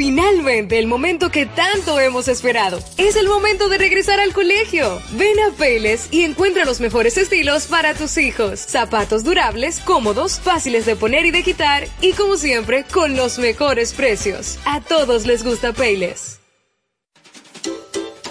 [0.00, 2.78] Finalmente, el momento que tanto hemos esperado.
[2.96, 4.98] Es el momento de regresar al colegio.
[5.12, 8.60] Ven a Payless y encuentra los mejores estilos para tus hijos.
[8.60, 13.92] Zapatos durables, cómodos, fáciles de poner y de quitar y como siempre, con los mejores
[13.92, 14.58] precios.
[14.64, 16.39] A todos les gusta Payless.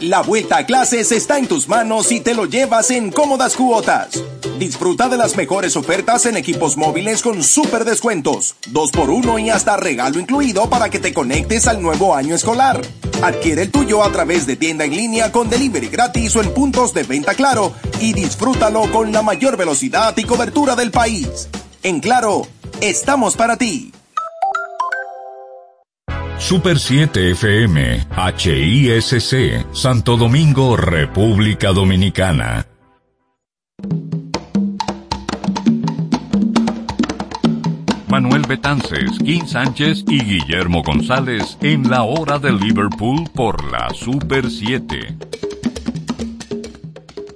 [0.01, 4.11] La vuelta a clases está en tus manos y te lo llevas en cómodas cuotas.
[4.57, 10.17] Disfruta de las mejores ofertas en equipos móviles con super descuentos, 2x1 y hasta regalo
[10.17, 12.81] incluido para que te conectes al nuevo año escolar.
[13.21, 16.93] Adquiere el tuyo a través de tienda en línea con delivery gratis o en puntos
[16.93, 21.49] de venta claro y disfrútalo con la mayor velocidad y cobertura del país.
[21.83, 22.47] En claro,
[22.79, 23.91] estamos para ti.
[26.39, 32.65] Super 7 FM, HISC, Santo Domingo, República Dominicana.
[38.07, 44.49] Manuel Betances, Kim Sánchez y Guillermo González en la hora de Liverpool por la Super
[44.49, 45.17] 7.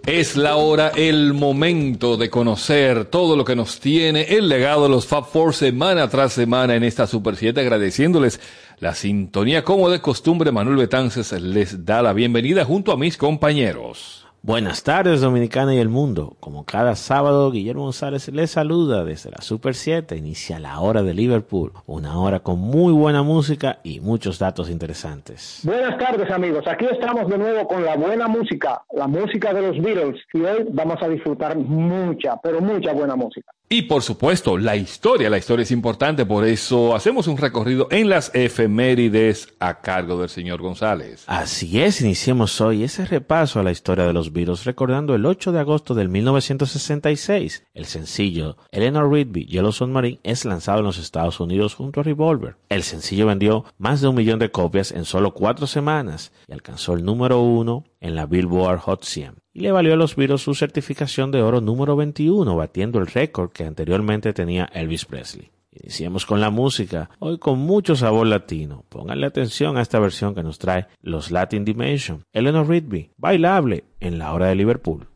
[0.06, 4.90] Es la hora, el momento de conocer todo lo que nos tiene el legado de
[4.90, 8.40] los Fab Four semana tras semana en esta Super 7, agradeciéndoles
[8.84, 10.52] la sintonía como de costumbre.
[10.52, 14.28] Manuel Betances les da la bienvenida junto a mis compañeros.
[14.42, 16.36] Buenas tardes, Dominicana y el mundo.
[16.42, 20.18] Como cada sábado, Guillermo González les saluda desde la Super 7.
[20.18, 25.62] Inicia la hora de Liverpool, una hora con muy buena música y muchos datos interesantes.
[25.64, 26.68] Buenas tardes, amigos.
[26.68, 30.22] Aquí estamos de nuevo con la buena música, la música de los Beatles.
[30.34, 33.50] Y hoy vamos a disfrutar mucha, pero mucha buena música.
[33.70, 35.30] Y por supuesto, la historia.
[35.30, 40.30] La historia es importante, por eso hacemos un recorrido en las efemérides a cargo del
[40.30, 41.24] señor González.
[41.28, 45.52] Así es, iniciemos hoy ese repaso a la historia de los Beatles recordando el 8
[45.52, 47.64] de agosto del 1966.
[47.74, 52.58] El sencillo Eleanor Rigby Yellow Submarine es lanzado en los Estados Unidos junto a Revolver.
[52.70, 56.94] El sencillo vendió más de un millón de copias en solo cuatro semanas y alcanzó
[56.94, 60.54] el número uno en la Billboard Hot 100 y le valió a los Beatles su
[60.54, 65.52] certificación de oro número 21, batiendo el récord que anteriormente tenía Elvis Presley.
[65.72, 68.84] Iniciemos con la música, hoy con mucho sabor latino.
[68.90, 74.20] Pónganle atención a esta versión que nos trae los Latin Dimension, Eleanor Rigby, bailable en
[74.20, 75.08] la hora de Liverpool.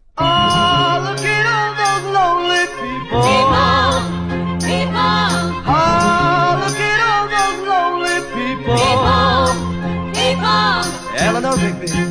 [11.19, 12.06] Eleanor Rigby picks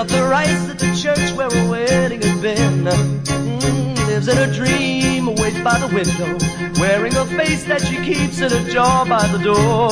[0.00, 2.84] up the rice at the church where a wedding has been.
[2.84, 6.38] Mm, lives in a dream, waits by the window,
[6.80, 9.90] wearing a face that she keeps in a jar by the door.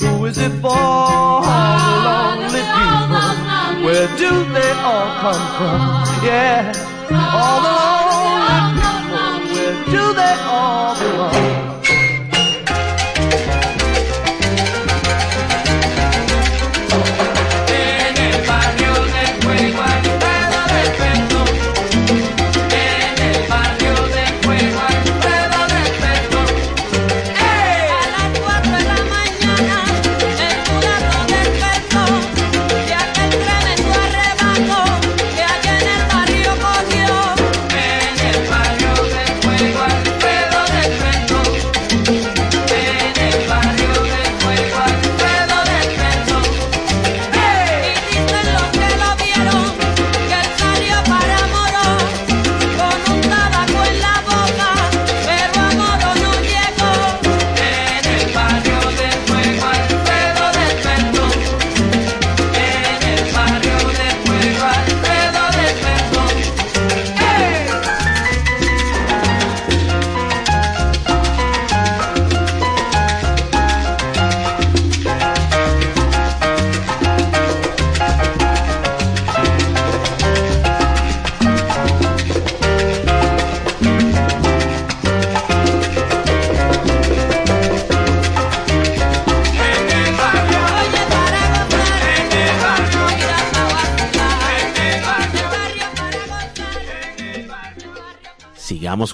[0.00, 0.70] Who is it for?
[0.70, 1.42] All
[1.84, 3.84] the lonely people.
[3.84, 5.78] Where do they all come from?
[6.24, 6.72] Yeah,
[7.36, 7.74] all the
[8.08, 9.34] lonely people.
[9.52, 11.73] Where do they all belong?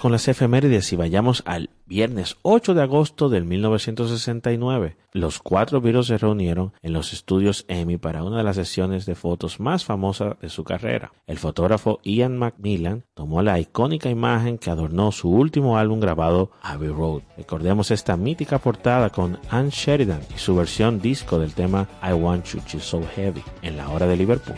[0.01, 4.97] Con las efemérides y vayamos al viernes 8 de agosto del 1969.
[5.13, 9.15] Los cuatro virus se reunieron en los estudios Emmy para una de las sesiones de
[9.15, 11.13] fotos más famosas de su carrera.
[11.27, 16.89] El fotógrafo Ian Macmillan tomó la icónica imagen que adornó su último álbum grabado Abbey
[16.89, 17.21] Road.
[17.37, 22.47] Recordemos esta mítica portada con Anne Sheridan y su versión disco del tema I Want
[22.47, 24.57] You to So Heavy en la hora de Liverpool.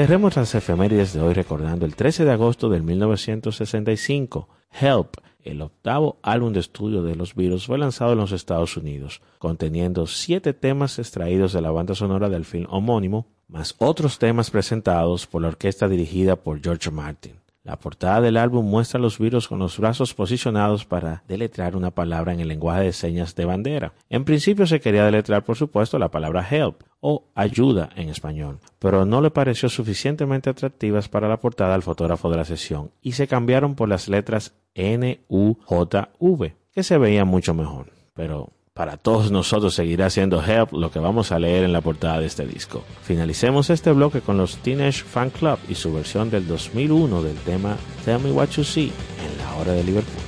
[0.00, 4.48] Cerremos las efemérides de hoy recordando el 13 de agosto de 1965.
[4.80, 9.20] Help, el octavo álbum de estudio de los Beatles, fue lanzado en los Estados Unidos,
[9.38, 15.26] conteniendo siete temas extraídos de la banda sonora del film homónimo, más otros temas presentados
[15.26, 17.39] por la orquesta dirigida por George Martin.
[17.62, 21.90] La portada del álbum muestra a los virus con los brazos posicionados para deletrar una
[21.90, 23.92] palabra en el lenguaje de señas de bandera.
[24.08, 29.04] En principio se quería deletrar, por supuesto, la palabra help o ayuda en español, pero
[29.04, 33.28] no le pareció suficientemente atractivas para la portada al fotógrafo de la sesión y se
[33.28, 37.92] cambiaron por las letras N-U-J-V, que se veía mucho mejor.
[38.14, 42.18] Pero para todos nosotros seguirá siendo Help lo que vamos a leer en la portada
[42.18, 42.82] de este disco.
[43.02, 47.76] Finalicemos este bloque con los Teenage Fan Club y su versión del 2001 del tema
[48.06, 48.90] Tell Me What You See
[49.22, 50.22] en la hora de Liverpool.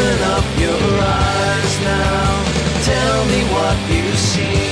[0.00, 2.24] Open up your eyes now,
[2.88, 4.64] tell me what you see.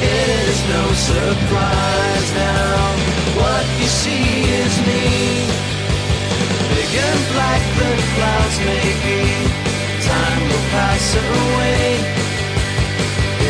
[0.00, 2.80] It is no surprise now,
[3.36, 4.24] what you see
[4.62, 5.04] is me.
[6.72, 9.20] Big and black the clouds may be,
[10.08, 12.00] time will pass away.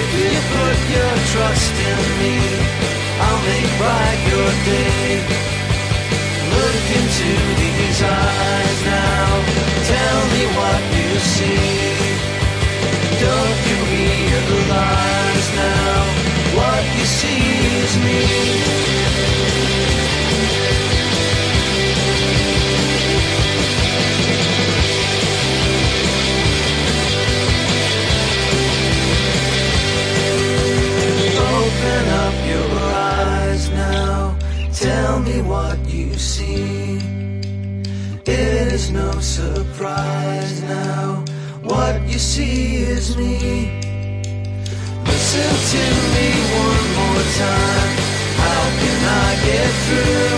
[0.00, 2.34] If you put your trust in me,
[3.22, 5.53] I'll make bright your day.
[6.54, 7.30] Look into
[7.60, 9.26] these eyes now,
[9.92, 11.66] tell me what you see.
[13.26, 15.98] Don't you realize now,
[16.58, 17.42] what you see
[17.82, 18.20] is me.
[34.84, 36.98] Tell me what you see.
[38.26, 41.24] It is no surprise now.
[41.62, 43.80] What you see is me.
[45.08, 46.28] Listen to me
[46.68, 47.92] one more time.
[48.44, 50.36] How can I get through?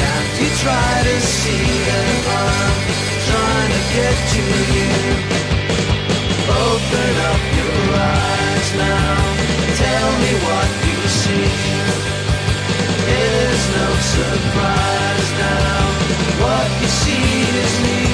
[0.00, 2.76] Can't you try to see that I'm
[3.30, 4.44] trying to get to
[4.74, 4.92] you?
[6.66, 9.14] Open up your eyes now.
[9.84, 11.83] Tell me what you see.
[13.76, 15.82] No surprise now.
[16.42, 18.13] What you see is me.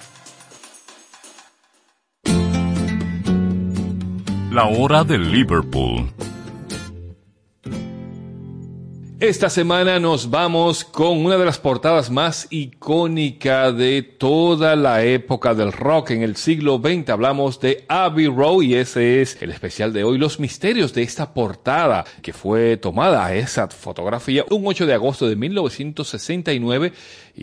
[4.51, 6.11] La hora de Liverpool.
[9.21, 15.53] Esta semana nos vamos con una de las portadas más icónicas de toda la época
[15.53, 17.11] del rock en el siglo XX.
[17.11, 21.33] Hablamos de Abbey Road y ese es el especial de hoy, los misterios de esta
[21.33, 26.91] portada que fue tomada esa fotografía un 8 de agosto de 1969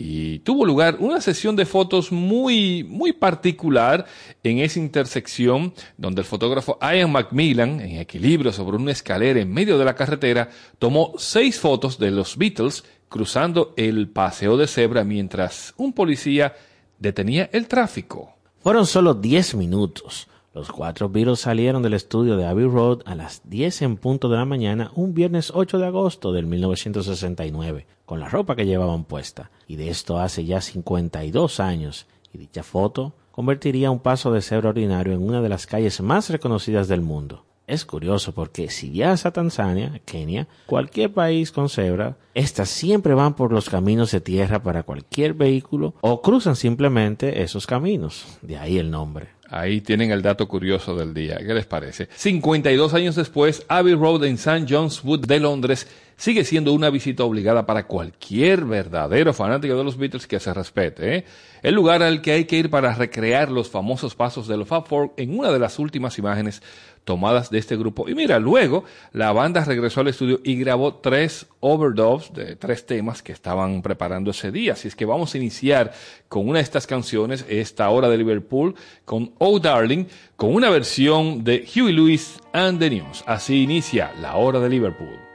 [0.01, 4.05] y tuvo lugar una sesión de fotos muy, muy particular
[4.43, 9.77] en esa intersección donde el fotógrafo Ian Macmillan, en equilibrio sobre una escalera en medio
[9.77, 15.73] de la carretera, tomó seis fotos de los Beatles cruzando el paseo de cebra mientras
[15.75, 16.55] un policía
[16.97, 18.35] detenía el tráfico.
[18.59, 20.29] Fueron solo 10 minutos.
[20.53, 24.37] Los cuatro Beatles salieron del estudio de Abbey Road a las 10 en punto de
[24.37, 29.51] la mañana un viernes 8 de agosto del 1969, con la ropa que llevaban puesta.
[29.67, 32.07] Y de esto hace ya 52 años.
[32.33, 36.31] Y dicha foto convertiría un paso de cebra ordinario en una de las calles más
[36.31, 37.45] reconocidas del mundo.
[37.67, 43.35] Es curioso porque si viajas a Tanzania, Kenia, cualquier país con cebra, estas siempre van
[43.35, 48.39] por los caminos de tierra para cualquier vehículo o cruzan simplemente esos caminos.
[48.41, 49.27] De ahí el nombre.
[49.51, 51.37] Ahí tienen el dato curioso del día.
[51.37, 52.07] ¿Qué les parece?
[52.15, 54.65] 52 años después, Abbey Road en St.
[54.67, 55.87] John's Wood de Londres
[56.19, 61.15] sigue siendo una visita obligada para cualquier verdadero fanático de los Beatles que se respete.
[61.15, 61.25] ¿eh?
[61.63, 64.85] El lugar al que hay que ir para recrear los famosos pasos de los Fab
[64.85, 66.61] Four en una de las últimas imágenes
[67.05, 68.09] tomadas de este grupo.
[68.09, 68.83] Y mira, luego
[69.13, 74.31] la banda regresó al estudio y grabó tres overdubs de tres temas que estaban preparando
[74.31, 74.73] ese día.
[74.73, 75.93] Así es que vamos a iniciar
[76.27, 80.03] con una de estas canciones, esta hora de Liverpool, con Oh Darling,
[80.35, 83.23] con una versión de Huey Lewis and the News.
[83.25, 85.28] Así inicia la hora de Liverpool.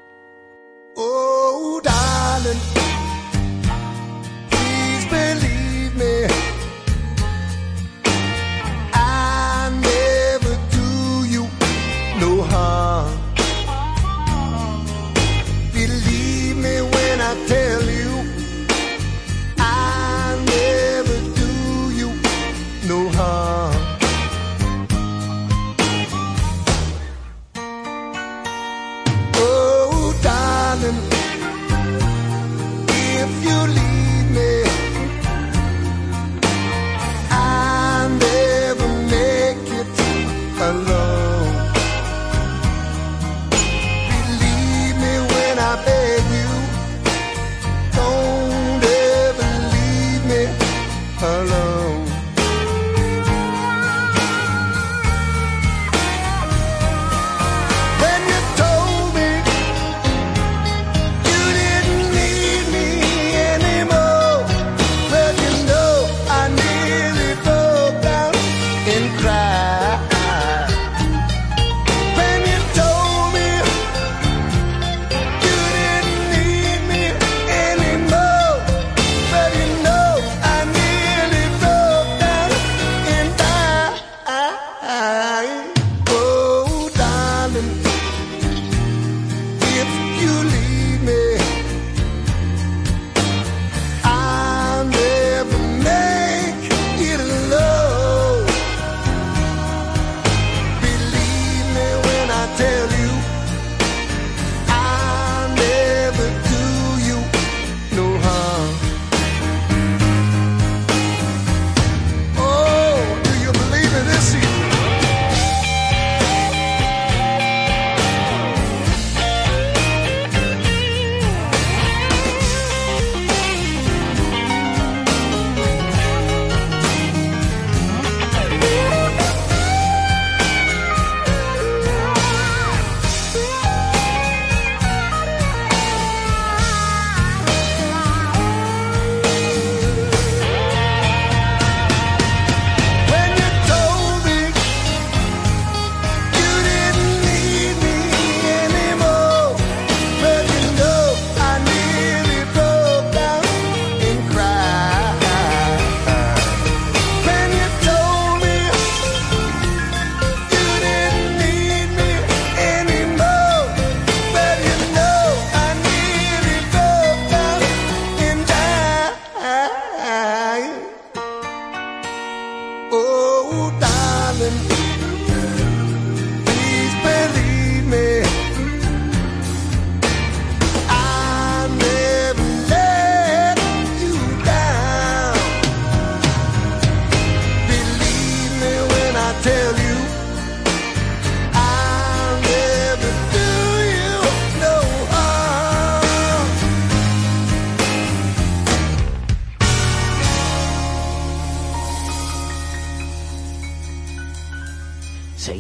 [0.97, 2.84] Oh, darling,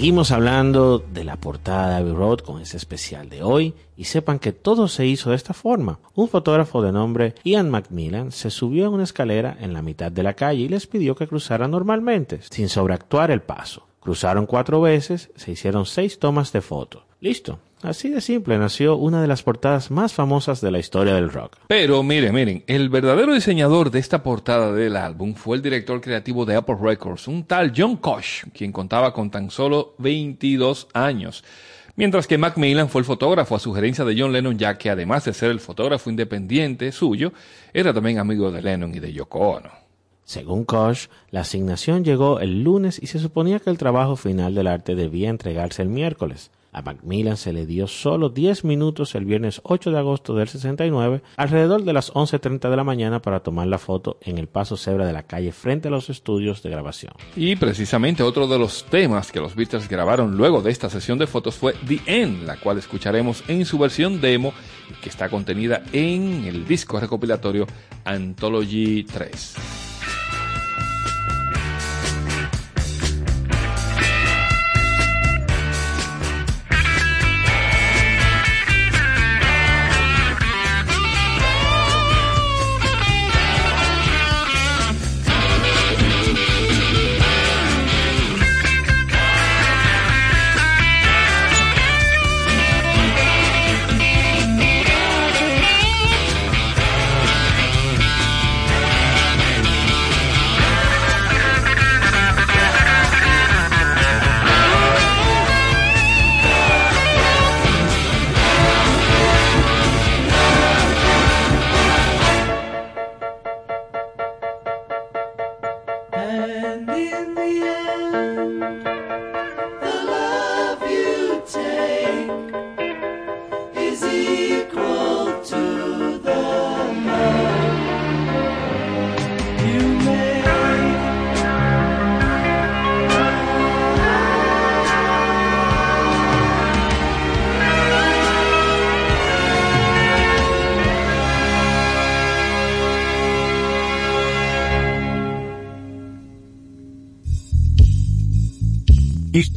[0.04, 4.38] Seguimos hablando de la portada de Abbey Road con ese especial de hoy y sepan
[4.38, 5.98] que todo se hizo de esta forma.
[6.14, 10.22] Un fotógrafo de nombre Ian Macmillan se subió en una escalera en la mitad de
[10.22, 13.86] la calle y les pidió que cruzaran normalmente, sin sobreactuar el paso.
[13.98, 17.04] Cruzaron cuatro veces, se hicieron seis tomas de foto.
[17.22, 17.58] Listo.
[17.84, 21.58] Así de simple nació una de las portadas más famosas de la historia del rock.
[21.68, 26.46] Pero miren, miren, el verdadero diseñador de esta portada del álbum fue el director creativo
[26.46, 31.44] de Apple Records, un tal John Koch, quien contaba con tan solo 22 años.
[31.94, 35.34] Mientras que Macmillan fue el fotógrafo a sugerencia de John Lennon, ya que además de
[35.34, 37.34] ser el fotógrafo independiente suyo,
[37.74, 39.70] era también amigo de Lennon y de Yoko Ono.
[40.24, 44.68] Según Koch, la asignación llegó el lunes y se suponía que el trabajo final del
[44.68, 46.50] arte debía entregarse el miércoles.
[46.74, 51.22] A Macmillan se le dio solo 10 minutos el viernes 8 de agosto del 69,
[51.36, 55.06] alrededor de las 11.30 de la mañana, para tomar la foto en el paso cebra
[55.06, 57.12] de la calle frente a los estudios de grabación.
[57.36, 61.28] Y precisamente otro de los temas que los Beatles grabaron luego de esta sesión de
[61.28, 64.52] fotos fue The End, la cual escucharemos en su versión demo,
[65.00, 67.68] que está contenida en el disco recopilatorio
[68.04, 69.93] Anthology 3.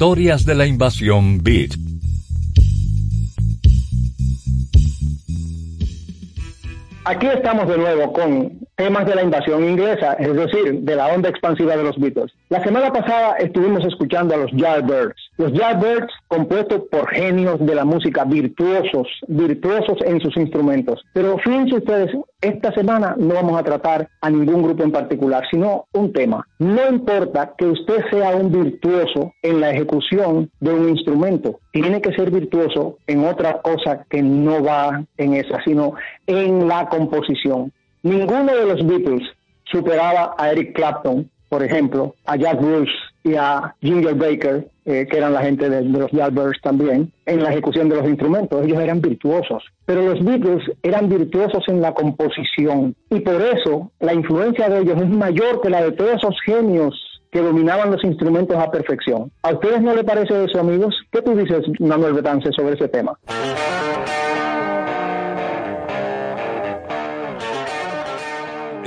[0.07, 1.71] Historias de la invasión Beat.
[7.03, 11.27] Aquí estamos de nuevo con temas de la invasión inglesa, es decir, de la onda
[11.27, 12.31] expansiva de los Beatles.
[12.47, 15.26] La semana pasada estuvimos escuchando a los Yardbirds.
[15.37, 21.03] Los Yardbirds compuestos por genios de la música, virtuosos, virtuosos en sus instrumentos.
[21.13, 25.85] Pero fíjense ustedes, esta semana no vamos a tratar a ningún grupo en particular, sino
[25.93, 26.47] un tema.
[26.57, 32.13] No importa que usted sea un virtuoso en la ejecución de un instrumento, tiene que
[32.13, 35.93] ser virtuoso en otra cosa que no va en esa, sino
[36.25, 37.71] en la composición.
[38.01, 39.27] Ninguno de los Beatles
[39.71, 42.91] superaba a Eric Clapton, por ejemplo, a Jack Bruce
[43.23, 47.43] y a Ginger Baker, eh, que eran la gente de, de los Yardbirds también, en
[47.43, 48.63] la ejecución de los instrumentos.
[48.63, 49.63] Ellos eran virtuosos.
[49.85, 52.95] Pero los Beatles eran virtuosos en la composición.
[53.09, 56.95] Y por eso la influencia de ellos es mayor que la de todos esos genios
[57.31, 59.31] que dominaban los instrumentos a perfección.
[59.41, 60.95] ¿A ustedes no le parece eso, amigos?
[61.11, 63.17] ¿Qué tú dices, Manuel Betance, sobre ese tema?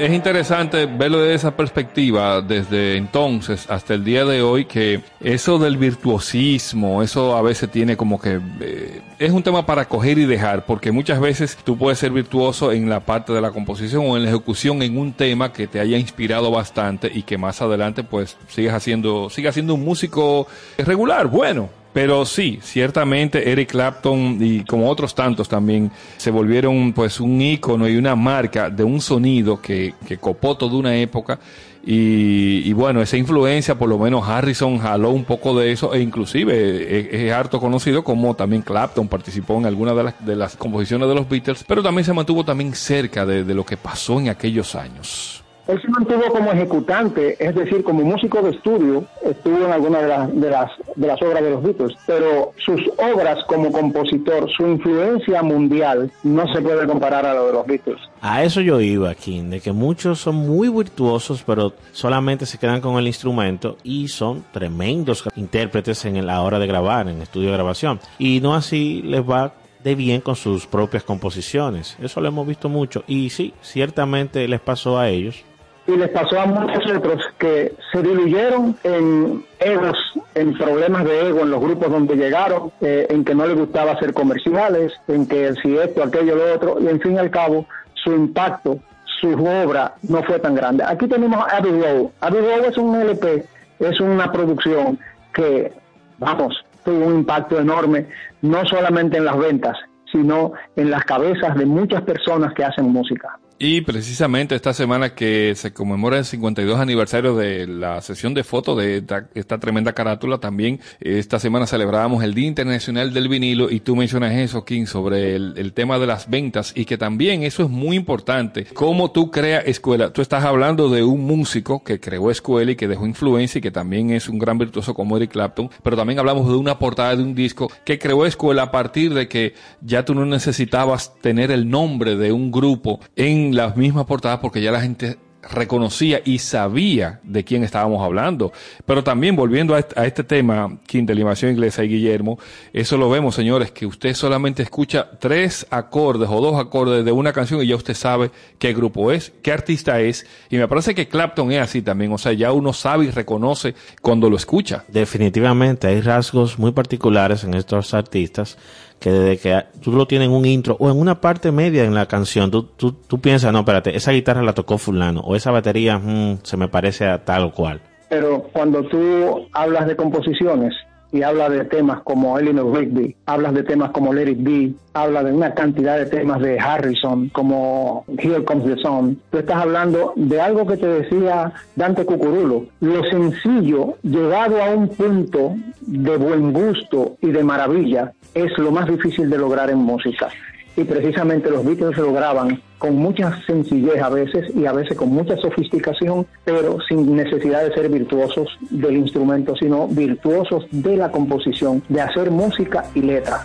[0.01, 5.59] Es interesante verlo desde esa perspectiva, desde entonces hasta el día de hoy, que eso
[5.59, 8.41] del virtuosismo, eso a veces tiene como que...
[8.63, 12.73] eh, es un tema para coger y dejar, porque muchas veces tú puedes ser virtuoso
[12.73, 15.81] en la parte de la composición o en la ejecución en un tema que te
[15.81, 20.47] haya inspirado bastante y que más adelante pues sigas haciendo, sigas siendo un músico
[20.79, 27.21] regular, bueno, pero sí, ciertamente Eric Clapton y como otros tantos también se volvieron pues
[27.21, 31.39] un ícono y una marca de un sonido que, que copó toda una época
[31.85, 36.01] y, y bueno, esa influencia por lo menos Harrison jaló un poco de eso e
[36.01, 41.09] inclusive es, harto conocido como también Clapton participó en algunas de las, de las composiciones
[41.09, 44.75] de los Beatles, pero también se mantuvo también cerca de lo que pasó en aquellos
[44.75, 45.40] años.
[45.71, 50.09] Él se mantuvo como ejecutante, es decir, como músico de estudio, estuvo en algunas de
[50.09, 54.67] las, de las, de las obras de los Beatles, pero sus obras como compositor, su
[54.67, 58.01] influencia mundial, no se puede comparar a lo de los Beatles.
[58.21, 62.81] A eso yo iba, King, de que muchos son muy virtuosos, pero solamente se quedan
[62.81, 67.55] con el instrumento y son tremendos intérpretes en la hora de grabar, en estudio de
[67.55, 68.01] grabación.
[68.19, 69.55] Y no así les va
[69.85, 71.97] de bien con sus propias composiciones.
[72.01, 73.05] Eso lo hemos visto mucho.
[73.07, 75.45] Y sí, ciertamente les pasó a ellos.
[75.93, 79.97] Y les pasó a muchos otros que se diluyeron en egos,
[80.35, 83.93] en problemas de ego en los grupos donde llegaron, eh, en que no les gustaba
[83.93, 87.67] hacer comerciales, en que si esto, aquello, lo otro, y en fin y al cabo,
[87.95, 88.79] su impacto,
[89.21, 90.85] su obra no fue tan grande.
[90.87, 92.11] Aquí tenemos a Abbey Road.
[92.21, 93.45] Abbey Road es un LP,
[93.81, 94.99] es una producción
[95.35, 95.73] que,
[96.19, 98.07] vamos, tuvo un impacto enorme,
[98.43, 99.77] no solamente en las ventas,
[100.13, 103.40] sino en las cabezas de muchas personas que hacen música.
[103.63, 108.79] Y precisamente esta semana que se conmemora el 52 aniversario de la sesión de fotos
[108.79, 113.97] de esta, tremenda carátula, también esta semana celebrábamos el Día Internacional del Vinilo y tú
[113.97, 117.97] mencionas eso, King, sobre el, tema de las ventas y que también eso es muy
[117.97, 118.65] importante.
[118.73, 120.11] Cómo tú creas escuela.
[120.11, 123.71] Tú estás hablando de un músico que creó escuela y que dejó influencia y que
[123.71, 127.23] también es un gran virtuoso como Eric Clapton, pero también hablamos de una portada de
[127.23, 131.69] un disco que creó escuela a partir de que ya tú no necesitabas tener el
[131.69, 137.21] nombre de un grupo en las mismas portadas porque ya la gente reconocía y sabía
[137.23, 138.53] de quién estábamos hablando.
[138.85, 142.39] Pero también volviendo a este, tema, Kim, de inglesa y Guillermo,
[142.73, 147.33] eso lo vemos, señores, que usted solamente escucha tres acordes o dos acordes de una
[147.33, 150.27] canción y ya usted sabe qué grupo es, qué artista es.
[150.51, 153.75] Y me parece que Clapton es así también, o sea, ya uno sabe y reconoce
[154.03, 154.85] cuando lo escucha.
[154.89, 158.59] Definitivamente hay rasgos muy particulares en estos artistas
[159.01, 161.95] que desde que tú lo tienes en un intro o en una parte media en
[161.95, 165.51] la canción, tú, tú, tú piensas, no, espérate, esa guitarra la tocó fulano o esa
[165.51, 167.81] batería mm, se me parece a tal o cual.
[168.09, 170.75] Pero cuando tú hablas de composiciones,
[171.13, 175.25] y habla de temas como Eleanor Rigby, hablas de temas como Let It Be, habla
[175.25, 179.21] de una cantidad de temas de Harrison como Here Comes the Sun.
[179.31, 184.89] Tú estás hablando de algo que te decía Dante Cucurulo, lo sencillo llegado a un
[184.89, 190.29] punto de buen gusto y de maravilla es lo más difícil de lograr en música
[190.77, 195.11] y precisamente los Beatles lo graban con mucha sencillez a veces y a veces con
[195.11, 201.83] mucha sofisticación, pero sin necesidad de ser virtuosos del instrumento, sino virtuosos de la composición,
[201.89, 203.45] de hacer música y letra.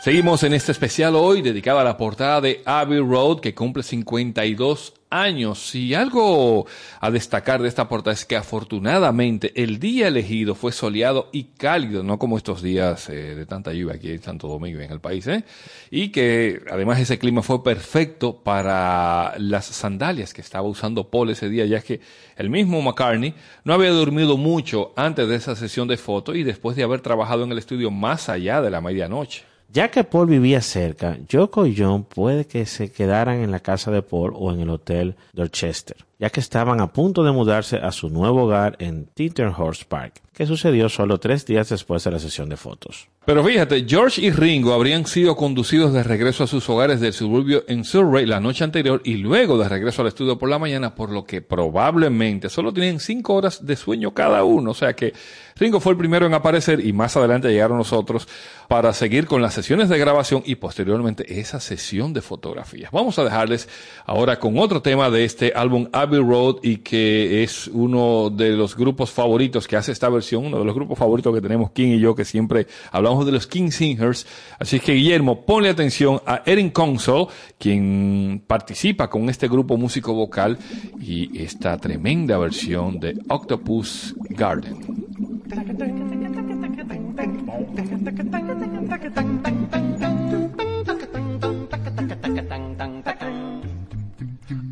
[0.00, 4.94] Seguimos en este especial hoy dedicado a la portada de Abbey Road que cumple 52
[5.10, 5.74] años.
[5.74, 6.64] Y algo
[7.00, 12.02] a destacar de esta portada es que afortunadamente el día elegido fue soleado y cálido,
[12.02, 15.26] no como estos días eh, de tanta lluvia aquí en Santo Domingo en el país,
[15.26, 15.44] ¿eh?
[15.90, 21.50] Y que además ese clima fue perfecto para las sandalias que estaba usando Paul ese
[21.50, 22.00] día, ya que
[22.38, 23.34] el mismo McCartney
[23.64, 27.44] no había dormido mucho antes de esa sesión de fotos y después de haber trabajado
[27.44, 29.49] en el estudio más allá de la medianoche.
[29.72, 33.92] Ya que Paul vivía cerca, Yoko y John puede que se quedaran en la casa
[33.92, 37.92] de Paul o en el hotel Dorchester, ya que estaban a punto de mudarse a
[37.92, 42.48] su nuevo hogar en Tinterhorse Park, que sucedió solo tres días después de la sesión
[42.48, 43.06] de fotos.
[43.26, 47.64] Pero fíjate, George y Ringo habrían sido conducidos de regreso a sus hogares del suburbio
[47.68, 51.10] en Surrey la noche anterior y luego de regreso al estudio por la mañana, por
[51.10, 54.70] lo que probablemente solo tenían cinco horas de sueño cada uno.
[54.70, 55.12] O sea que
[55.56, 58.26] Ringo fue el primero en aparecer y más adelante llegaron nosotros
[58.68, 62.90] para seguir con las sesiones de grabación y posteriormente esa sesión de fotografías.
[62.90, 63.68] Vamos a dejarles
[64.06, 68.74] ahora con otro tema de este álbum Abbey Road y que es uno de los
[68.74, 72.00] grupos favoritos que hace esta versión, uno de los grupos favoritos que tenemos King y
[72.00, 74.26] yo que siempre hablamos de los King Singers.
[74.58, 77.26] Así que Guillermo, ponle atención a Erin Console,
[77.58, 80.58] quien participa con este grupo músico vocal
[81.00, 84.76] y esta tremenda versión de Octopus Garden.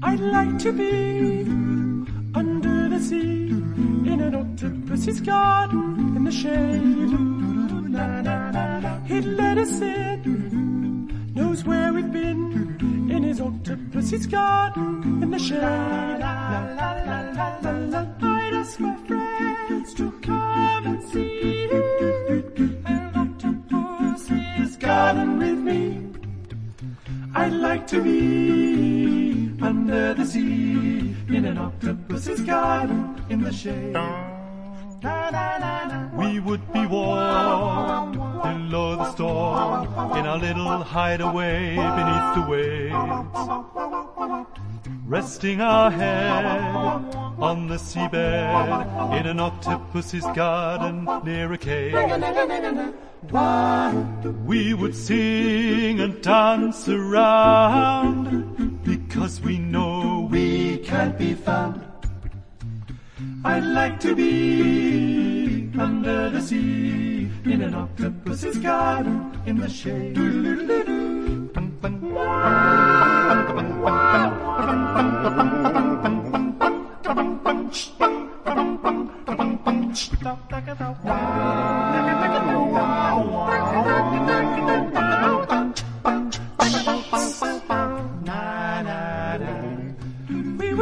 [0.01, 1.43] I'd like to be
[2.35, 7.28] under the sea in an octopus's garden in the shade.
[7.99, 15.61] He'd let us in, knows where we've been in his octopus's garden in the shade.
[15.61, 16.23] I'd
[18.55, 21.69] ask my friends to come and see
[22.85, 26.07] an octopus's garden with me.
[27.35, 33.97] I'd like to be under the sea in an octopus's garden in the shade.
[35.01, 43.39] We would be warm below the storm in our little hideaway beneath the waves.
[45.07, 46.45] Resting our head
[47.39, 51.95] on the seabed in an octopus's garden near a cave.
[54.45, 61.88] We would sing and dance around because we know we can't be found.
[63.45, 70.17] I'd like to be under the sea in an octopus's garden in the shade.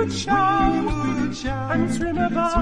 [0.06, 2.54] Would shout and swim about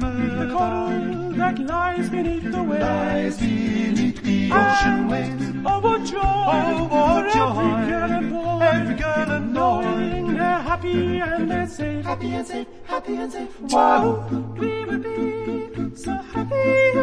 [0.00, 3.36] the coral that lies beneath the waves.
[3.38, 5.44] beneath the ocean waves.
[5.66, 6.20] Oh, what joy!
[6.22, 7.64] Oh, what joy.
[7.68, 12.04] Every girl and boy, Every girl and knowing they're happy and they're safe.
[12.04, 13.60] Happy and safe, happy and safe.
[13.60, 14.26] Wow,
[14.58, 16.94] we would be so happy me.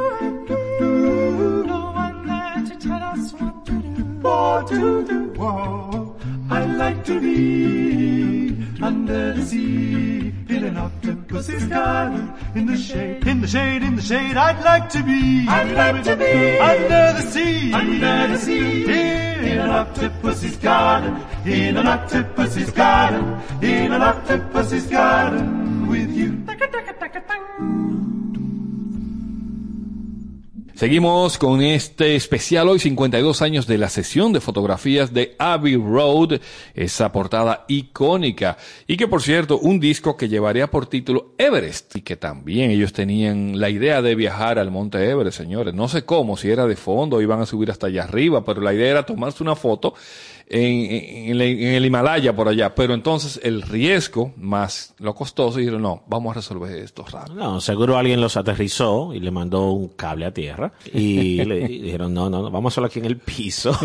[1.67, 4.03] No one there to tell us what to do.
[4.21, 5.19] What to do.
[5.39, 6.15] Whoa.
[6.49, 8.42] I'd like to be
[8.83, 13.25] under the sea in an octopus's garden in the shade.
[13.25, 15.47] In the shade, in the shade, I'd like to be.
[15.47, 17.73] I'd like to be under the sea.
[17.73, 21.15] under the sea In an octopus's garden,
[21.45, 23.23] in an octopus's garden,
[23.61, 26.43] in an octopus's garden with you.
[30.83, 36.41] Seguimos con este especial hoy 52 años de la sesión de fotografías de Abbey Road,
[36.73, 42.01] esa portada icónica y que por cierto un disco que llevaría por título Everest y
[42.01, 45.73] que también ellos tenían la idea de viajar al monte Everest, señores.
[45.73, 48.73] No sé cómo, si era de fondo iban a subir hasta allá arriba, pero la
[48.73, 49.93] idea era tomarse una foto
[50.47, 52.73] en, en- en el- en el Himalaya por allá.
[52.75, 57.35] Pero entonces el riesgo más lo costoso y dijeron, no, vamos a resolver esto rápido.
[57.35, 62.13] No, seguro alguien los aterrizó y le mandó un cable a tierra y le dijeron,
[62.13, 63.77] no, no, no, vamos solo aquí en el piso.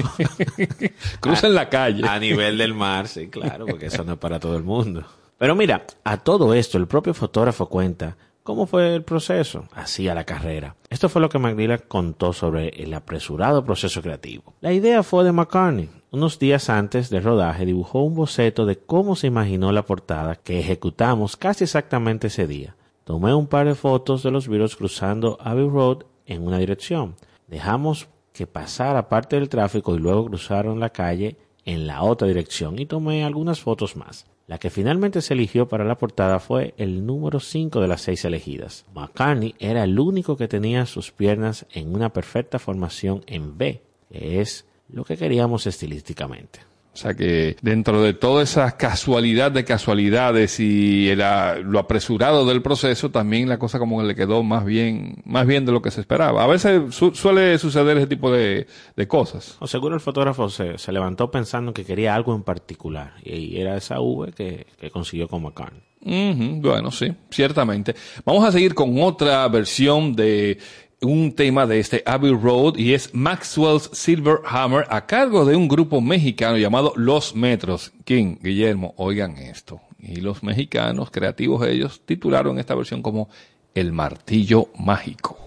[1.20, 2.06] Cruzan la calle.
[2.08, 5.04] A nivel del mar, sí, claro, porque eso no es para todo el mundo.
[5.38, 10.14] Pero mira, a todo esto el propio fotógrafo cuenta cómo fue el proceso, así a
[10.14, 10.74] la carrera.
[10.90, 14.54] Esto fue lo que McNeil contó sobre el apresurado proceso creativo.
[14.60, 15.88] La idea fue de McCartney.
[16.10, 20.58] Unos días antes del rodaje dibujó un boceto de cómo se imaginó la portada que
[20.58, 22.76] ejecutamos casi exactamente ese día.
[23.04, 27.14] Tomé un par de fotos de los Beatles cruzando Abbey Road en una dirección.
[27.46, 32.78] Dejamos que pasara parte del tráfico y luego cruzaron la calle en la otra dirección
[32.78, 34.24] y tomé algunas fotos más.
[34.46, 38.24] La que finalmente se eligió para la portada fue el número 5 de las seis
[38.24, 38.86] elegidas.
[38.94, 44.40] McCartney era el único que tenía sus piernas en una perfecta formación en B, que
[44.40, 46.60] es lo que queríamos estilísticamente.
[46.94, 53.10] sea que dentro de toda esa casualidad de casualidades y era lo apresurado del proceso,
[53.10, 56.00] también la cosa como que le quedó más bien, más bien de lo que se
[56.00, 56.42] esperaba.
[56.42, 58.66] A veces su- suele suceder ese tipo de,
[58.96, 59.56] de cosas.
[59.60, 63.76] O seguro el fotógrafo se, se levantó pensando que quería algo en particular y era
[63.76, 65.82] esa V que, que consiguió con McCartney.
[66.00, 67.94] Ujú, bueno, sí, ciertamente.
[68.24, 70.56] Vamos a seguir con otra versión de
[71.00, 75.68] un tema de este Abbey Road y es Maxwell's Silver Hammer a cargo de un
[75.68, 77.92] grupo mexicano llamado Los Metros.
[78.04, 79.80] King, Guillermo, oigan esto.
[80.00, 83.28] Y los mexicanos, creativos ellos, titularon esta versión como
[83.74, 85.38] El Martillo Mágico.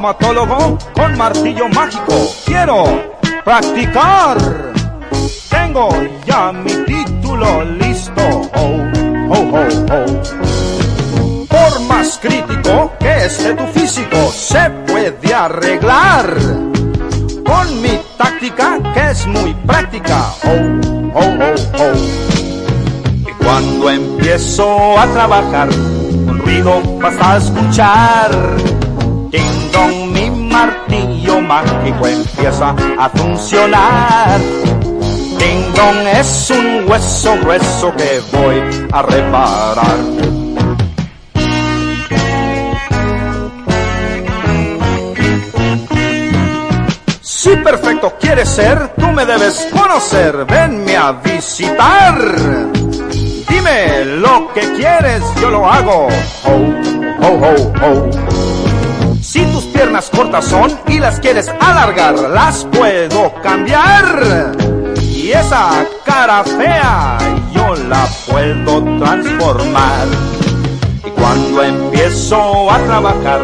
[0.00, 2.14] Traumatólogo con martillo mágico.
[2.46, 2.84] Quiero
[3.44, 4.38] practicar.
[5.50, 5.90] Tengo
[6.24, 8.22] ya mi título listo.
[8.54, 8.80] Oh,
[9.30, 11.46] oh, oh, oh.
[11.46, 16.34] Por más crítico que esté tu físico, se puede arreglar.
[17.44, 20.32] Con mi táctica que es muy práctica.
[20.44, 23.28] Oh, oh, oh, oh.
[23.28, 28.69] Y cuando empiezo a trabajar, un ruido vas a escuchar.
[29.30, 34.40] Ding dong, mi martillo mágico empieza a funcionar.
[35.38, 39.98] Ding dong es un hueso grueso que voy a reparar.
[47.20, 50.44] Si perfecto quieres ser, tú me debes conocer.
[50.44, 52.18] Venme a visitar.
[53.48, 56.08] Dime lo que quieres, yo lo hago.
[56.44, 56.74] Oh,
[57.22, 58.59] oh, oh, oh.
[59.80, 64.52] Piernas cortas son y las quieres alargar, las puedo cambiar.
[65.00, 67.16] Y esa cara fea
[67.50, 70.06] yo la puedo transformar.
[71.02, 73.40] Y cuando empiezo a trabajar,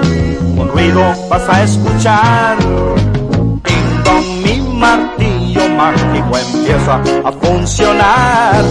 [0.58, 2.58] un ruido vas a escuchar.
[2.58, 8.62] Ding dong, mi martillo mágico empieza a funcionar.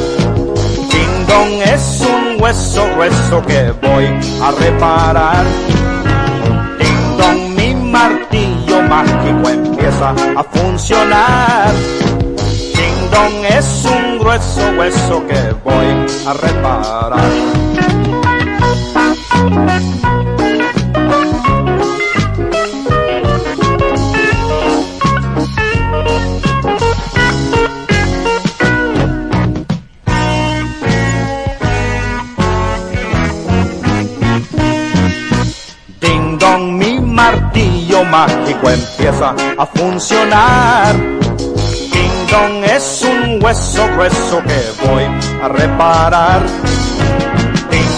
[1.28, 4.06] Dong es un hueso grueso que voy
[4.44, 5.46] a reparar.
[8.90, 11.74] Mágico empieza a funcionar.
[12.76, 17.22] Ding dong es un grueso hueso que voy a reparar.
[38.16, 40.96] Mágico empieza a funcionar.
[41.94, 45.04] Ding dong es un hueso grueso que voy
[45.44, 46.42] a reparar.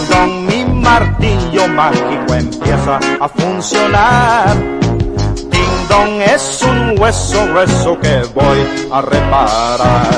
[0.10, 4.56] Dong, mi martillo mágico empieza a funcionar.
[5.90, 8.60] Dong es un hueso grueso que voy
[8.92, 10.18] a reparar.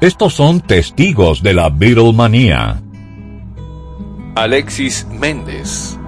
[0.00, 2.80] Estos son testigos de la Beatlemanía.
[4.34, 5.98] Alexis Méndez.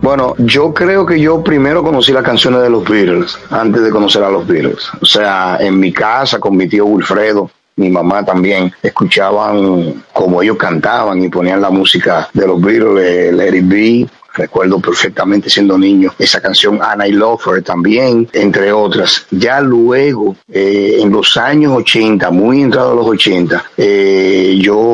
[0.00, 4.24] Bueno, yo creo que yo primero conocí las canciones de los Beatles antes de conocer
[4.24, 4.88] a los Beatles.
[5.02, 10.56] O sea, en mi casa con mi tío Wilfredo, mi mamá también, escuchaban como ellos
[10.56, 14.08] cantaban y ponían la música de los Beatles, eh, It Be.
[14.34, 19.26] Recuerdo perfectamente siendo niño esa canción Anna I Love Her también, entre otras.
[19.30, 24.84] Ya luego, eh, en los años 80, muy entrado a los 80, eh, yo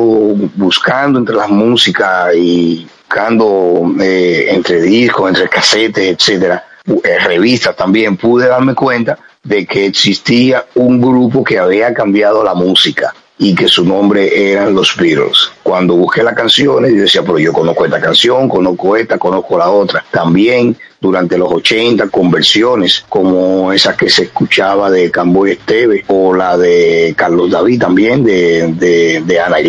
[0.55, 8.17] buscando entre las músicas y buscando eh, entre discos, entre casetes, etcétera, eh, revistas también,
[8.17, 13.69] pude darme cuenta de que existía un grupo que había cambiado la música y que
[13.69, 15.51] su nombre eran los Beatles.
[15.63, 19.69] Cuando busqué las canciones, yo decía, pero yo conozco esta canción, conozco esta, conozco la
[19.69, 20.03] otra.
[20.11, 26.33] También durante los 80 con versiones como esa que se escuchaba de Camboy Esteve o
[26.33, 29.59] la de Carlos David también de, de, de Anna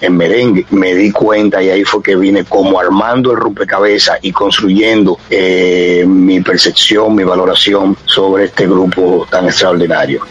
[0.00, 0.64] en merengue.
[0.70, 6.04] Me di cuenta y ahí fue que vine como armando el rompecabezas y construyendo eh,
[6.06, 10.24] mi percepción, mi valoración sobre este grupo tan extraordinario.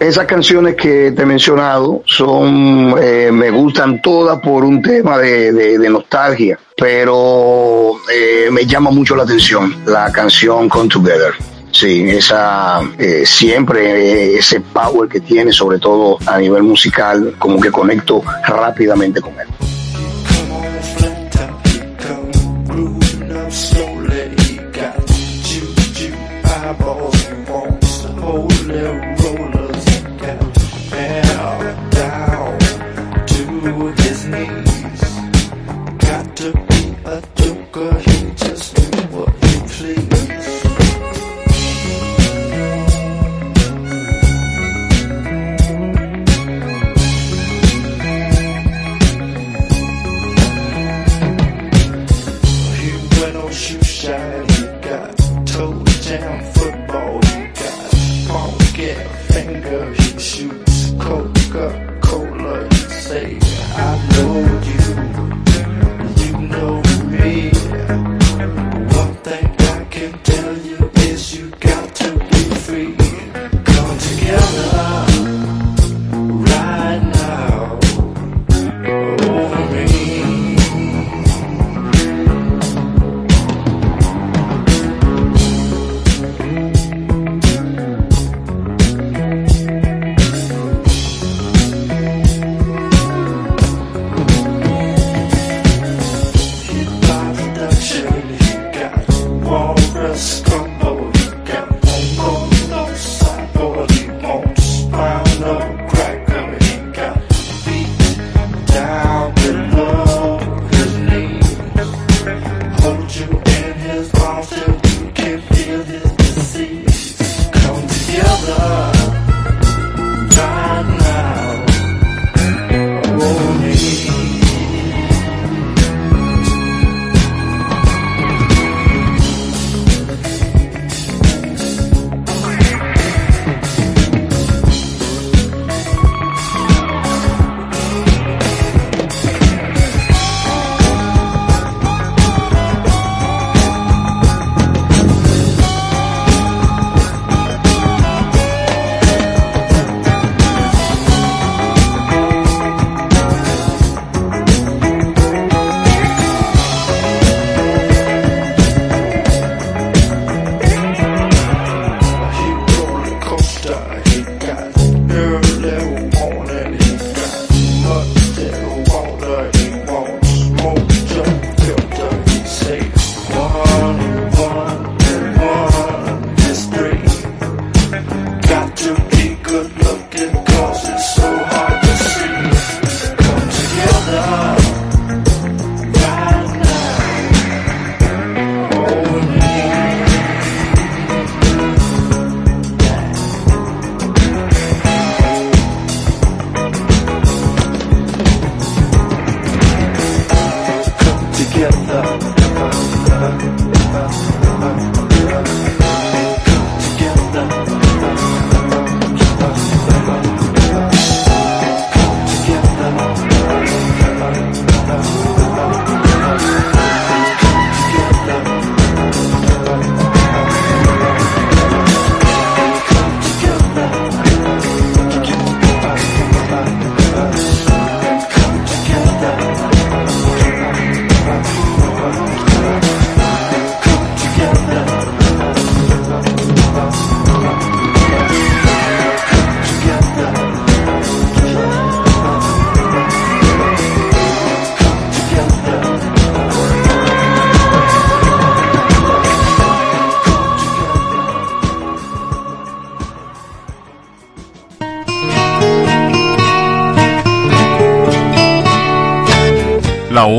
[0.00, 5.78] Esas canciones que te he mencionado son, eh, me gustan todas por un tema de,
[5.90, 11.34] nostalgia, pero eh, me llama mucho la atención la canción Come Together.
[11.70, 17.60] Sí, esa eh, siempre eh, ese power que tiene, sobre todo a nivel musical, como
[17.60, 19.46] que conecto rápidamente con él.
[37.76, 38.09] A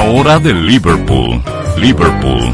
[0.00, 1.40] Hora de Liverpool.
[1.78, 2.52] Liverpool.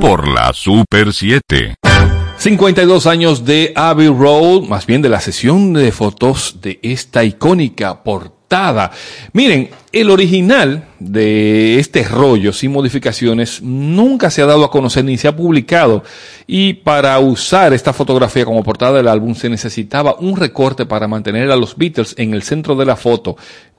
[0.00, 1.74] Por la Super 7.
[2.36, 8.02] 52 años de Abbey Road, más bien de la sesión de fotos de esta icónica
[8.04, 8.92] portada.
[9.32, 15.16] Miren, el original de este rollo sin modificaciones nunca se ha dado a conocer ni
[15.16, 16.04] se ha publicado
[16.46, 21.50] y para usar esta fotografía como portada del álbum se necesitaba un recorte para mantener
[21.50, 23.36] a los Beatles en el centro de la foto.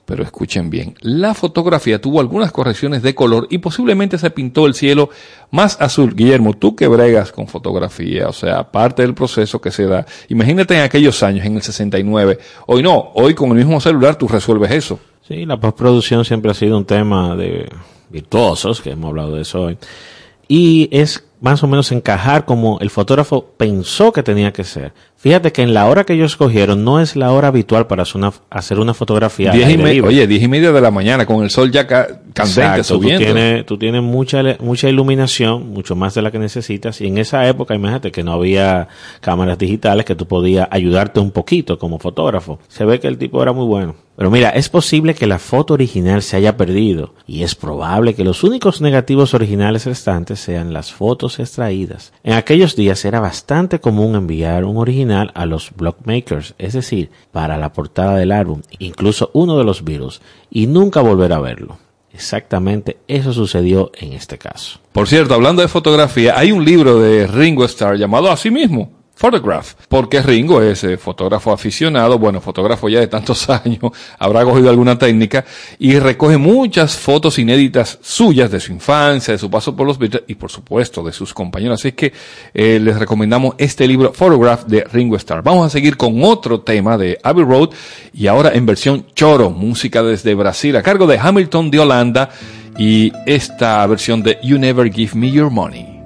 [0.08, 4.72] Pero escuchen bien, la fotografía tuvo algunas correcciones de color y posiblemente se pintó el
[4.72, 5.10] cielo
[5.50, 6.14] más azul.
[6.16, 10.06] Guillermo, tú que bregas con fotografía, o sea, parte del proceso que se da.
[10.30, 12.38] Imagínate en aquellos años, en el 69.
[12.68, 14.98] Hoy no, hoy con el mismo celular tú resuelves eso.
[15.28, 17.68] Sí, la postproducción siempre ha sido un tema de
[18.08, 19.78] virtuosos, que hemos hablado de eso hoy.
[20.48, 24.94] Y es más o menos encajar como el fotógrafo pensó que tenía que ser.
[25.20, 28.18] Fíjate que en la hora que ellos escogieron no es la hora habitual para hacer
[28.18, 29.50] una, hacer una fotografía.
[29.50, 32.06] Diez y me- oye, diez y media de la mañana con el sol ya ca-
[32.32, 33.24] candente Exacto, tú subiendo.
[33.24, 37.00] tienes, tú tienes mucha, mucha iluminación, mucho más de la que necesitas.
[37.00, 38.86] Y en esa época, imagínate que no había
[39.20, 42.60] cámaras digitales que tú podías ayudarte un poquito como fotógrafo.
[42.68, 43.96] Se ve que el tipo era muy bueno.
[44.16, 47.14] Pero mira, es posible que la foto original se haya perdido.
[47.24, 52.12] Y es probable que los únicos negativos originales restantes sean las fotos extraídas.
[52.24, 57.56] En aquellos días era bastante común enviar un original a los blockmakers, es decir, para
[57.56, 61.78] la portada del álbum, incluso uno de los virus, y nunca volver a verlo.
[62.12, 64.80] Exactamente eso sucedió en este caso.
[64.92, 69.72] Por cierto, hablando de fotografía, hay un libro de Ringo Starr llamado así mismo, Photograph,
[69.88, 73.80] porque Ringo es fotógrafo aficionado, bueno, fotógrafo ya de tantos años,
[74.16, 75.44] habrá cogido alguna técnica
[75.80, 80.22] y recoge muchas fotos inéditas suyas de su infancia, de su paso por los Beatles
[80.28, 81.80] y por supuesto de sus compañeros.
[81.80, 82.12] Así que
[82.54, 85.42] eh, les recomendamos este libro Photograph de Ringo Starr.
[85.42, 87.70] Vamos a seguir con otro tema de Abbey Road
[88.14, 92.30] y ahora en versión choro, música desde Brasil, a cargo de Hamilton de Holanda
[92.78, 95.98] y esta versión de You Never Give Me Your Money.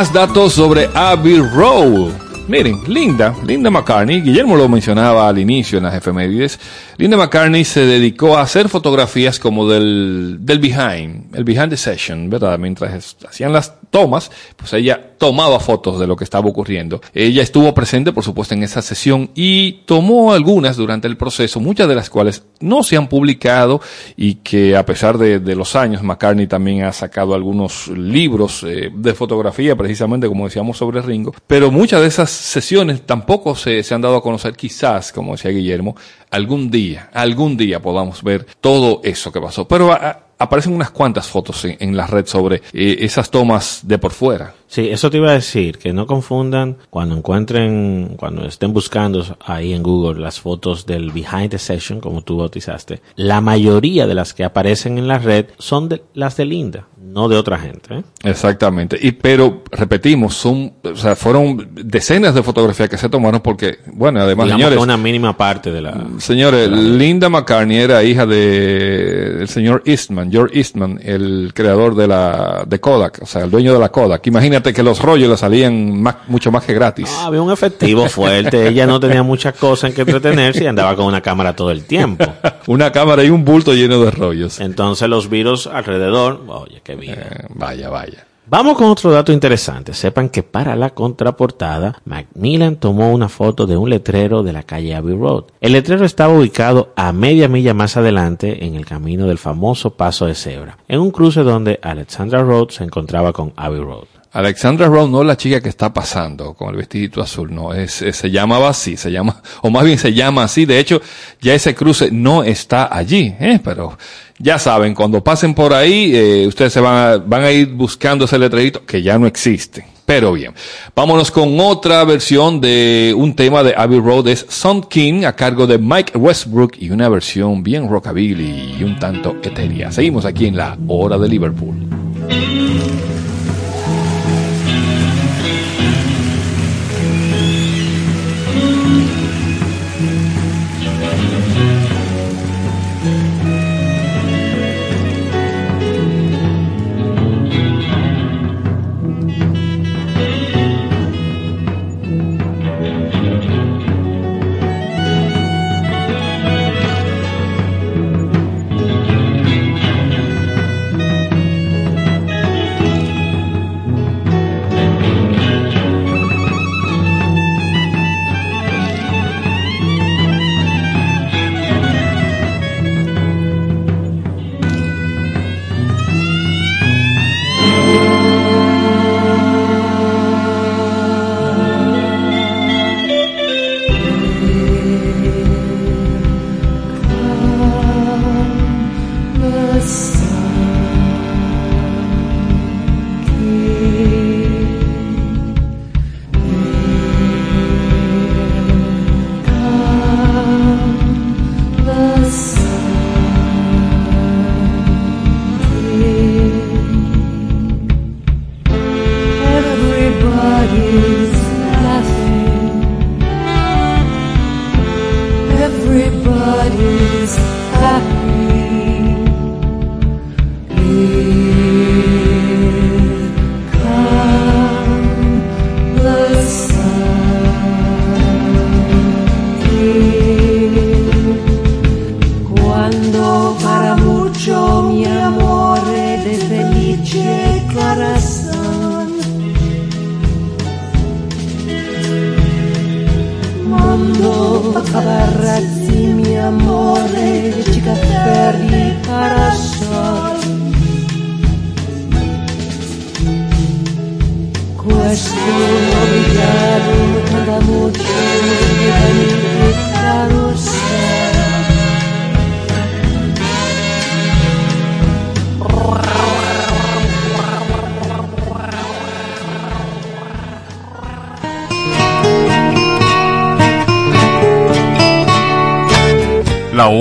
[0.00, 2.12] Más datos sobre Abbey Road.
[2.48, 6.58] Miren, Linda, Linda McCartney, Guillermo lo mencionaba al inicio en las efemérides,
[6.96, 12.30] Linda McCartney se dedicó a hacer fotografías como del, del behind, el behind the session,
[12.30, 12.58] ¿verdad?
[12.58, 17.00] Mientras hacían las tomas, pues ella tomaba fotos de lo que estaba ocurriendo.
[17.12, 21.88] Ella estuvo presente, por supuesto, en esa sesión y tomó algunas durante el proceso, muchas
[21.88, 23.80] de las cuales no se han publicado
[24.16, 29.14] y que a pesar de, los años, McCartney también ha sacado algunos libros eh, de
[29.14, 34.00] fotografía, precisamente como decíamos sobre Ringo, pero muchas de esas sesiones tampoco se, se han
[34.00, 35.96] dado a conocer, quizás, como decía Guillermo,
[36.30, 39.66] algún día, algún día podamos ver todo eso que pasó.
[39.66, 44.12] Pero a, aparecen unas cuantas fotos en, la red sobre eh, esas tomas de por
[44.12, 44.54] fuera.
[44.66, 49.74] Sí, eso te iba a decir, que no confundan cuando encuentren, cuando estén buscando ahí
[49.74, 53.02] en Google las fotos del behind the session, como tú bautizaste.
[53.16, 57.28] La mayoría de las que aparecen en la red son de, las de Linda, no
[57.28, 57.98] de otra gente.
[57.98, 58.02] ¿eh?
[58.24, 58.98] Exactamente.
[59.00, 64.20] Y pero repetimos, son, o sea, fueron decenas de fotografías que se tomaron porque, bueno,
[64.20, 66.06] además, Digamos señores, que una mínima parte de la...
[66.18, 72.64] señores, Linda McCartney era hija de el señor Eastman, George Eastman, el creador de la
[72.66, 74.26] de Kodak, o sea, el dueño de la Kodak.
[74.26, 77.08] Imagínate que los rollos le salían más, mucho más que gratis.
[77.18, 80.94] Ah, había un efectivo fuerte, ella no tenía muchas cosas en que entretenerse y andaba
[80.96, 82.24] con una cámara todo el tiempo.
[82.66, 84.60] Una cámara y un bulto lleno de rollos.
[84.60, 88.26] Entonces los virus alrededor, oye, qué Eh, vaya, vaya.
[88.46, 89.94] Vamos con otro dato interesante.
[89.94, 94.96] Sepan que para la contraportada, Macmillan tomó una foto de un letrero de la calle
[94.96, 95.44] Abbey Road.
[95.60, 100.26] El letrero estaba ubicado a media milla más adelante en el camino del famoso paso
[100.26, 104.08] de cebra, en un cruce donde Alexandra Road se encontraba con Abbey Road.
[104.32, 108.04] Alexandra Rowe no es la chica que está pasando con el vestidito azul, no, es-
[108.12, 111.00] se llamaba así, se llama, o más bien se llama así, de hecho,
[111.40, 113.58] ya ese cruce no está allí, ¿eh?
[113.62, 113.98] pero
[114.38, 118.24] ya saben, cuando pasen por ahí, eh, ustedes se van a, van a ir buscando
[118.26, 119.84] ese letrerito que ya no existe.
[120.06, 120.52] Pero bien,
[120.96, 125.68] vámonos con otra versión de un tema de Abbey Road, es Sun King a cargo
[125.68, 129.92] de Mike Westbrook y una versión bien rockabilly y un tanto etérea.
[129.92, 131.76] Seguimos aquí en la hora de Liverpool.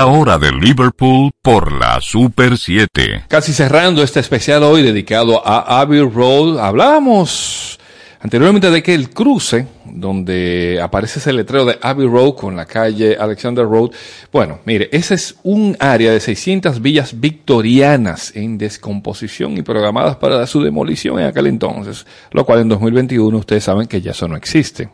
[0.00, 3.24] La hora de Liverpool por la Super 7.
[3.28, 7.78] Casi cerrando este especial hoy dedicado a Abbey Road, hablábamos
[8.18, 13.14] anteriormente de que el cruce donde aparece ese letrero de Abbey Road con la calle
[13.20, 13.90] Alexander Road,
[14.32, 20.46] bueno, mire, ese es un área de 600 villas victorianas en descomposición y programadas para
[20.46, 24.36] su demolición en aquel entonces, lo cual en 2021 ustedes saben que ya eso no
[24.36, 24.88] existe,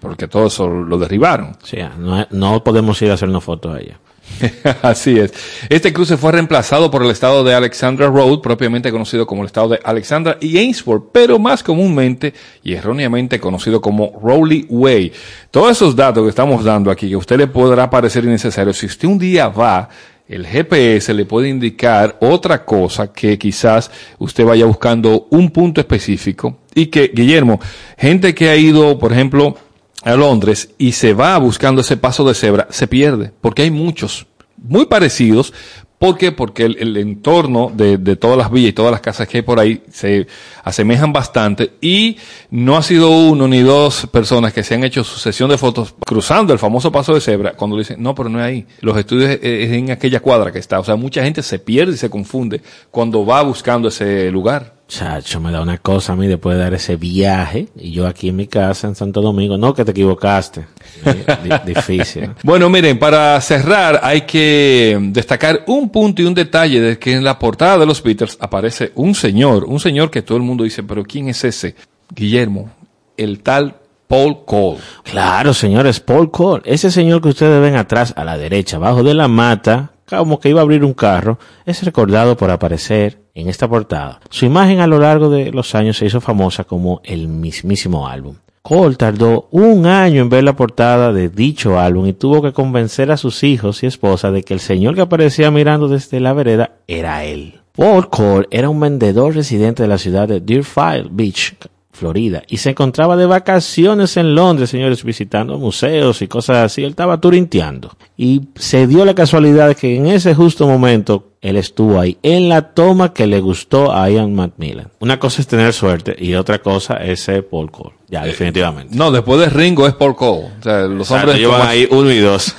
[0.00, 1.56] porque todo eso lo derribaron.
[1.62, 4.00] Sí, no, no podemos ir a hacernos fotos a ella.
[4.82, 5.32] Así es.
[5.68, 9.70] Este cruce fue reemplazado por el estado de Alexandra Road, propiamente conocido como el estado
[9.70, 15.12] de Alexandra y Ainsworth, pero más comúnmente y erróneamente conocido como Rowley Way.
[15.50, 18.86] Todos esos datos que estamos dando aquí, que a usted le podrá parecer innecesario, si
[18.86, 19.88] usted un día va,
[20.28, 26.58] el GPS le puede indicar otra cosa que quizás usted vaya buscando un punto específico
[26.74, 27.58] y que, Guillermo,
[27.96, 29.56] gente que ha ido, por ejemplo,
[30.02, 34.26] a Londres y se va buscando ese paso de cebra, se pierde, porque hay muchos
[34.56, 35.52] muy parecidos.
[35.98, 36.30] ¿Por qué?
[36.30, 39.42] Porque el, el entorno de, de, todas las villas y todas las casas que hay
[39.42, 40.28] por ahí se
[40.62, 42.18] asemejan bastante y
[42.50, 45.96] no ha sido uno ni dos personas que se han hecho su sesión de fotos
[46.06, 48.66] cruzando el famoso paso de cebra cuando dicen, no, pero no es ahí.
[48.80, 50.78] Los estudios es, es en aquella cuadra que está.
[50.78, 54.77] O sea, mucha gente se pierde y se confunde cuando va buscando ese lugar.
[54.88, 58.30] Chacho, me da una cosa a mí después de dar ese viaje y yo aquí
[58.30, 59.58] en mi casa en Santo Domingo.
[59.58, 60.66] No, que te equivocaste.
[61.66, 62.30] Difícil.
[62.42, 67.22] bueno, miren, para cerrar hay que destacar un punto y un detalle de que en
[67.22, 70.82] la portada de los Beatles aparece un señor, un señor que todo el mundo dice,
[70.82, 71.76] pero ¿quién es ese?
[72.14, 72.70] Guillermo,
[73.18, 73.76] el tal
[74.06, 74.78] Paul Cole.
[75.02, 76.62] Claro, señores, Paul Cole.
[76.64, 80.48] Ese señor que ustedes ven atrás, a la derecha, abajo de la mata, como que
[80.48, 84.20] iba a abrir un carro, es recordado por aparecer en esta portada.
[84.30, 88.36] Su imagen a lo largo de los años se hizo famosa como el mismísimo álbum.
[88.62, 93.10] Cole tardó un año en ver la portada de dicho álbum y tuvo que convencer
[93.10, 96.72] a sus hijos y esposa de que el señor que aparecía mirando desde la vereda
[96.86, 97.60] era él.
[97.72, 101.54] Paul Cole era un vendedor residente de la ciudad de Deerfield Beach,
[101.98, 106.84] Florida, y se encontraba de vacaciones en Londres, señores, visitando museos y cosas así.
[106.84, 107.96] Él estaba turinteando.
[108.16, 112.72] Y se dio la casualidad que en ese justo momento él estuvo ahí, en la
[112.72, 114.90] toma que le gustó a Ian Macmillan.
[114.98, 117.94] Una cosa es tener suerte y otra cosa es ser Paul Cole.
[118.08, 118.96] Ya, eh, definitivamente.
[118.96, 120.48] No, después de Ringo es Paul Cole.
[120.58, 122.54] O sea, los Exacto, hombres llevan ahí uno y dos.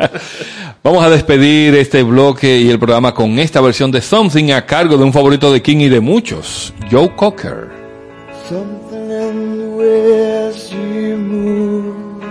[0.84, 4.98] Vamos a despedir este bloque y el programa con esta versión de Something a cargo
[4.98, 7.83] de un favorito de King y de muchos, Joe Cocker.
[8.48, 12.26] Something in the way she moves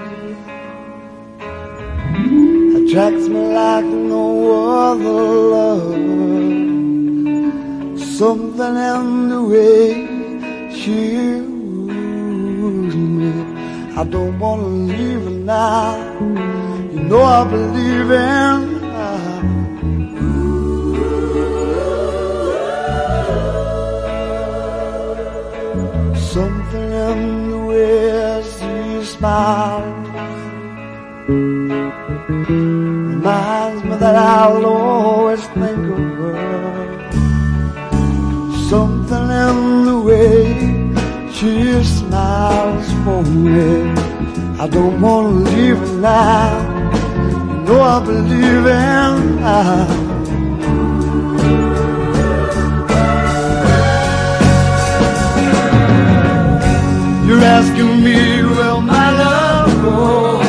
[2.78, 4.26] attracts me like no
[4.91, 5.24] other
[5.55, 5.97] love.
[7.99, 10.05] Something in the way
[10.72, 11.18] she
[11.82, 13.34] moves me.
[13.97, 15.97] I don't wanna leave now.
[16.93, 19.62] You know I believe in her.
[27.04, 30.08] The way she smiles
[32.47, 37.12] reminds me that I'll always think of her.
[38.70, 40.43] Something in the way
[41.34, 43.91] she smiles for me.
[44.58, 46.51] I don't wanna leave her now.
[47.30, 50.12] You know I believe in her.
[57.44, 60.43] Asking me, will my love grow?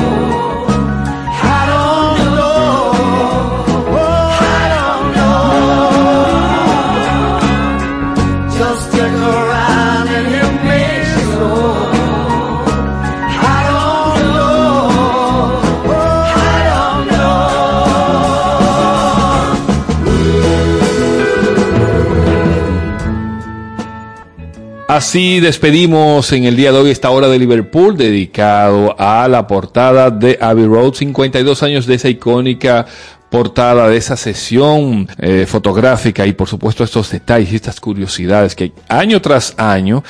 [24.94, 30.08] Así despedimos en el día de hoy esta hora de Liverpool dedicado a la portada
[30.08, 32.86] de Abbey Road, 52 años de esa icónica
[33.28, 38.72] portada de esa sesión eh, fotográfica y por supuesto estos detalles y estas curiosidades que
[38.88, 40.04] año tras año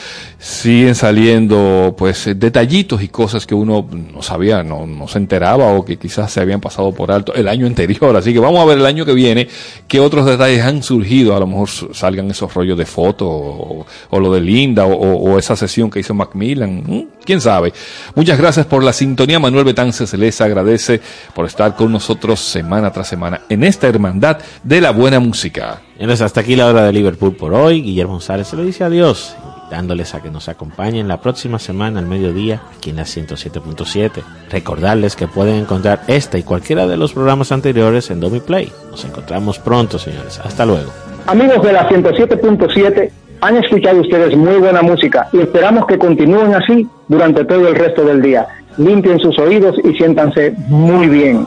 [0.45, 5.68] siguen saliendo pues eh, detallitos y cosas que uno no sabía, no, no se enteraba
[5.68, 8.14] o que quizás se habían pasado por alto el año anterior.
[8.14, 9.49] Así que vamos a ver el año que viene
[9.88, 11.34] qué otros detalles han surgido.
[11.34, 13.86] A lo mejor salgan esos rollos de foto o,
[14.20, 17.09] lo de Linda o, esa sesión que hizo Macmillan.
[17.24, 17.72] ¿Quién sabe?
[18.14, 19.38] Muchas gracias por la sintonía.
[19.38, 21.01] Manuel Betance se les agradece
[21.34, 25.80] por estar con nosotros semana tras semana en esta hermandad de la buena música.
[25.97, 27.80] Señores, hasta aquí la hora de Liverpool por hoy.
[27.80, 29.34] Guillermo González se lo dice adiós,
[29.74, 34.22] invitándoles a que nos acompañen la próxima semana al mediodía aquí en la 107.7.
[34.50, 38.72] Recordarles que pueden encontrar esta y cualquiera de los programas anteriores en Domi Play.
[38.90, 40.38] Nos encontramos pronto, señores.
[40.38, 40.92] Hasta luego.
[41.26, 43.10] Amigos de la 107.7,
[43.40, 48.04] han escuchado ustedes muy buena música y esperamos que continúen así durante todo el resto
[48.04, 48.46] del día.
[48.76, 51.46] Limpien sus oídos y siéntanse muy bien.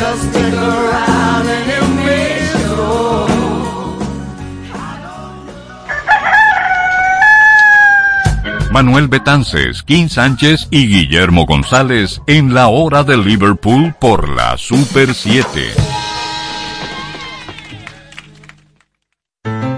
[0.00, 1.09] Just
[8.70, 15.12] Manuel Betances, Kim Sánchez y Guillermo González en la hora de Liverpool por la Super
[15.14, 15.60] 7.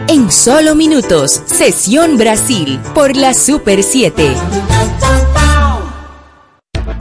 [0.09, 4.34] En solo minutos, Sesión Brasil por la Super 7.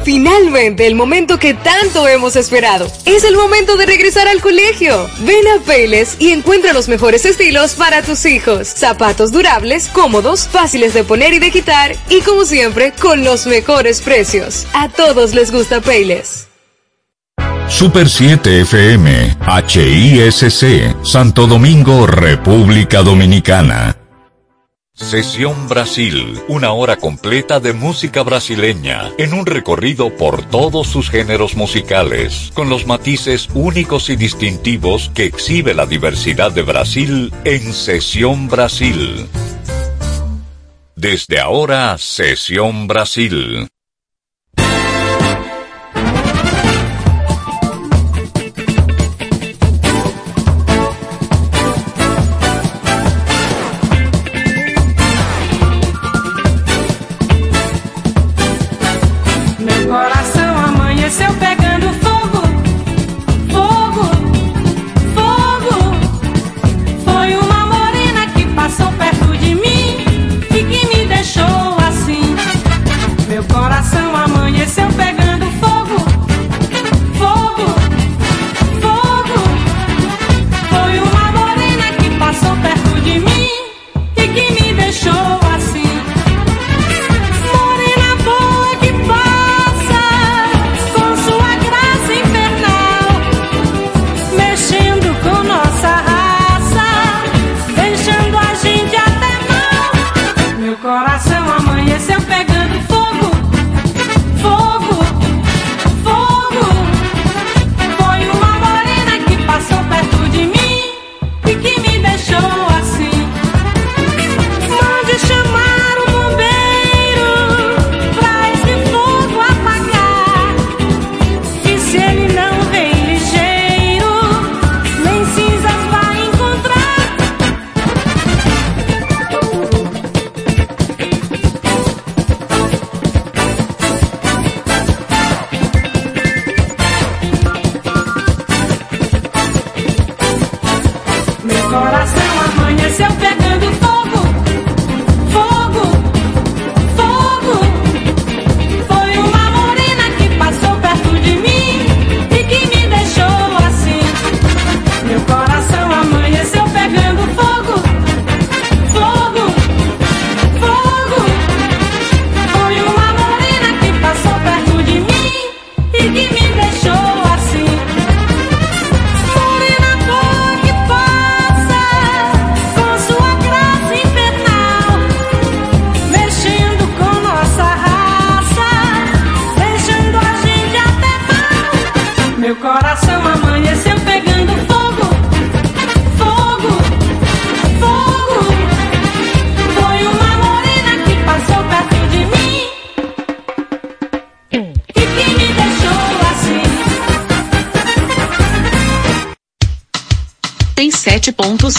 [0.03, 2.91] Finalmente, el momento que tanto hemos esperado.
[3.05, 5.09] Es el momento de regresar al colegio.
[5.19, 8.67] Ven a Payless y encuentra los mejores estilos para tus hijos.
[8.67, 14.01] Zapatos durables, cómodos, fáciles de poner y de quitar y como siempre, con los mejores
[14.01, 14.65] precios.
[14.73, 16.47] A todos les gusta Payless.
[17.67, 24.00] Super 7 FM, HISC, Santo Domingo, República Dominicana.
[25.01, 31.55] Sesión Brasil, una hora completa de música brasileña, en un recorrido por todos sus géneros
[31.55, 38.47] musicales, con los matices únicos y distintivos que exhibe la diversidad de Brasil en Sesión
[38.47, 39.27] Brasil.
[40.95, 43.67] Desde ahora, Sesión Brasil.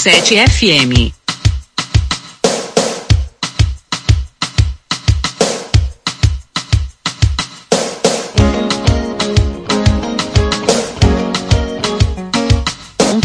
[0.02, 1.12] 97.7 FM.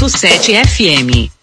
[0.07, 1.36] Sete FM.